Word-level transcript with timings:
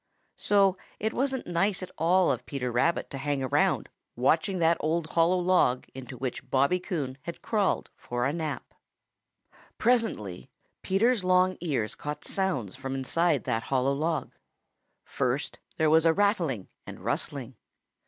So 0.39 0.79
it 0.99 1.13
wasn't 1.13 1.45
nice 1.45 1.83
at 1.83 1.91
all 1.95 2.31
of 2.31 2.47
Peter 2.47 2.71
Rabbit 2.71 3.11
to 3.11 3.19
hang 3.19 3.43
around 3.43 3.87
watching 4.15 4.57
that 4.57 4.77
old 4.79 5.05
hollow 5.11 5.37
log 5.37 5.85
into 5.93 6.17
which 6.17 6.49
Bobby 6.49 6.79
Coon 6.79 7.19
had 7.21 7.43
crawled 7.43 7.91
for 7.95 8.25
a 8.25 8.33
nap. 8.33 8.73
Presently 9.77 10.49
Peter's 10.81 11.23
long 11.23 11.55
ears 11.61 11.93
caught 11.93 12.25
sounds 12.25 12.75
from 12.75 12.95
inside 12.95 13.43
that 13.43 13.61
hollow 13.69 13.93
log. 13.93 14.31
First 15.05 15.59
there 15.77 15.87
was 15.91 16.07
a 16.07 16.13
rattling 16.13 16.67
and 16.87 17.01
rustling. 17.01 17.55